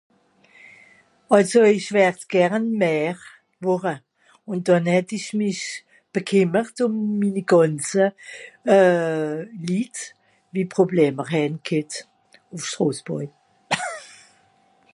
àlso 1.35 1.59
ìsch 1.75 1.91
wert's 1.95 2.25
gern 2.31 2.63
Maire 2.81 3.25
wòre 3.63 3.93
ùn 4.49 4.59
dànn 4.65 4.87
het 4.95 5.09
ìsch 5.17 5.31
mich 5.41 5.63
bekemert 6.13 6.75
ùm 6.85 6.93
minni 7.19 7.41
gànze 7.51 8.05
euh 8.77 9.35
Lìt 9.67 9.95
wie 10.51 10.71
Probleme 10.75 11.21
hähn 11.31 11.53
g'hett 11.65 11.91
ùff 12.55 12.65
Stràsbùri 12.71 13.27